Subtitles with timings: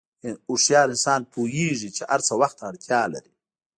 [0.49, 3.31] هوښیار انسان پوهېږي چې هر څه وخت ته اړتیا لري.